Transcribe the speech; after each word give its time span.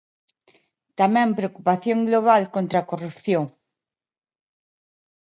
Tamén 0.99 1.35
preocupación 1.39 1.97
global 2.09 2.41
contra 2.55 2.77
a 2.79 2.87
corrupción. 2.91 3.45